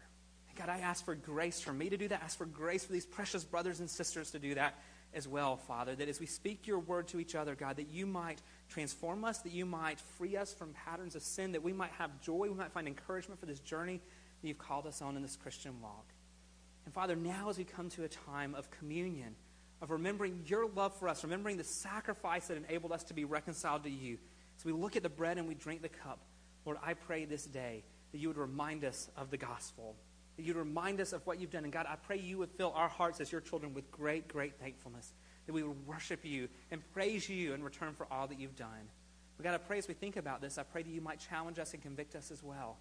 [0.55, 2.21] God, I ask for grace for me to do that.
[2.21, 4.75] I ask for grace for these precious brothers and sisters to do that
[5.13, 5.95] as well, Father.
[5.95, 8.39] That as we speak your word to each other, God, that you might
[8.69, 12.21] transform us, that you might free us from patterns of sin, that we might have
[12.21, 13.99] joy, we might find encouragement for this journey
[14.43, 16.05] that you've called us on in this Christian walk.
[16.85, 19.35] And Father, now as we come to a time of communion,
[19.81, 23.83] of remembering your love for us, remembering the sacrifice that enabled us to be reconciled
[23.83, 24.17] to you,
[24.57, 26.19] as we look at the bread and we drink the cup,
[26.65, 29.95] Lord, I pray this day that you would remind us of the gospel,
[30.35, 31.63] that you'd remind us of what you've done.
[31.63, 34.59] And God, I pray you would fill our hearts as your children with great, great
[34.59, 35.13] thankfulness,
[35.45, 38.89] that we would worship you and praise you in return for all that you've done.
[39.37, 41.59] But God, I pray as we think about this, I pray that you might challenge
[41.59, 42.77] us and convict us as well.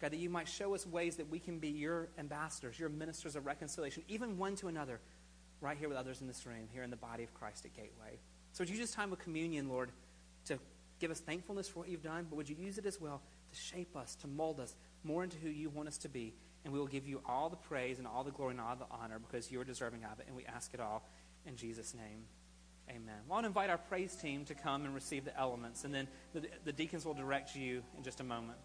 [0.00, 3.36] God, that you might show us ways that we can be your ambassadors, your ministers
[3.36, 5.00] of reconciliation, even one to another,
[5.60, 8.18] right here with others in this room, here in the body of Christ at Gateway.
[8.52, 9.90] So would you use time of communion, Lord,
[10.46, 10.58] to
[11.00, 13.20] give us thankfulness for what you've done, but would you use it as well
[13.50, 14.74] to shape us, to mold us
[15.04, 16.34] more into who you want us to be.
[16.64, 18.86] And we will give you all the praise and all the glory and all the
[18.90, 20.26] honor because you're deserving of it.
[20.26, 21.04] And we ask it all
[21.46, 22.24] in Jesus' name.
[22.90, 23.16] Amen.
[23.26, 25.94] Well, I want to invite our praise team to come and receive the elements, and
[25.94, 28.58] then the, the deacons will direct you in just a moment.